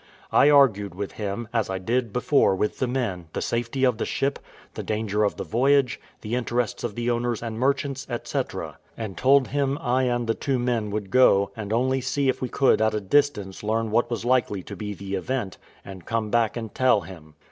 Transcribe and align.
I 0.31 0.49
argued 0.49 0.95
with 0.95 1.11
him, 1.11 1.47
as 1.53 1.69
I 1.69 1.77
did 1.77 2.11
before 2.11 2.55
with 2.55 2.79
the 2.79 2.87
men, 2.87 3.27
the 3.33 3.39
safety 3.41 3.83
of 3.83 3.99
the 3.99 4.05
ship, 4.07 4.39
the 4.73 4.81
danger 4.81 5.23
of 5.23 5.35
the 5.35 5.43
voyage, 5.43 5.99
the 6.21 6.33
interests 6.33 6.83
of 6.83 6.95
the 6.95 7.11
owners 7.11 7.43
and 7.43 7.59
merchants, 7.59 8.07
&c., 8.23 8.41
and 8.97 9.15
told 9.15 9.49
him 9.49 9.77
I 9.79 10.05
and 10.05 10.25
the 10.25 10.33
two 10.33 10.57
men 10.57 10.89
would 10.89 11.11
go, 11.11 11.51
and 11.55 11.71
only 11.71 12.01
see 12.01 12.29
if 12.29 12.41
we 12.41 12.49
could 12.49 12.81
at 12.81 12.95
a 12.95 12.99
distance 12.99 13.61
learn 13.61 13.91
what 13.91 14.09
was 14.09 14.25
likely 14.25 14.63
to 14.63 14.75
be 14.75 14.95
the 14.95 15.13
event, 15.13 15.59
and 15.85 16.03
come 16.03 16.31
back 16.31 16.57
and 16.57 16.73
tell 16.73 17.01
him. 17.01 17.35